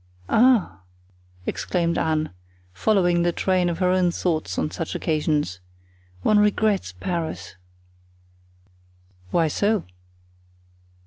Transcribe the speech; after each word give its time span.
"Ah!" 0.29 0.79
exclaimed 1.45 1.95
Anne, 1.95 2.31
following 2.73 3.21
the 3.21 3.31
train 3.31 3.69
of 3.69 3.77
her 3.77 3.91
own 3.91 4.09
thoughts 4.09 4.57
on 4.57 4.71
such 4.71 4.95
occasions, 4.95 5.59
"one 6.23 6.39
regrets 6.39 6.91
Paris!" 6.99 7.53
"Why 9.29 9.47
so?" 9.47 9.83